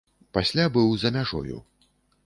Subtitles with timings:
[0.37, 1.57] Пасля быў за мяжою.